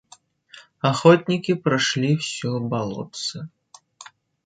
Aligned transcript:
Охотники 0.79 1.53
прошли 1.53 2.17
всё 2.17 2.59
болотце. 2.59 3.47